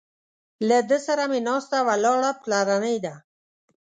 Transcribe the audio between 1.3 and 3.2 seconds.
مې ناسته ولاړه پلرنۍ ده.